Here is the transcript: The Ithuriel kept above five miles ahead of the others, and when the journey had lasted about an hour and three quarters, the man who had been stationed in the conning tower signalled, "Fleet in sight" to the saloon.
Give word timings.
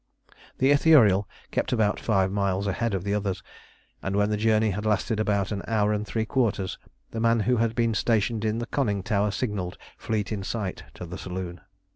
The 0.57 0.71
Ithuriel 0.71 1.27
kept 1.51 1.71
above 1.71 1.99
five 1.99 2.31
miles 2.31 2.65
ahead 2.65 2.95
of 2.95 3.03
the 3.03 3.13
others, 3.13 3.43
and 4.01 4.15
when 4.15 4.31
the 4.31 4.35
journey 4.35 4.71
had 4.71 4.83
lasted 4.83 5.19
about 5.19 5.51
an 5.51 5.61
hour 5.67 5.93
and 5.93 6.07
three 6.07 6.25
quarters, 6.25 6.79
the 7.11 7.19
man 7.19 7.41
who 7.41 7.57
had 7.57 7.75
been 7.75 7.93
stationed 7.93 8.43
in 8.43 8.57
the 8.57 8.65
conning 8.65 9.03
tower 9.03 9.29
signalled, 9.29 9.77
"Fleet 9.99 10.31
in 10.31 10.41
sight" 10.41 10.85
to 10.95 11.05
the 11.05 11.19
saloon. 11.19 11.61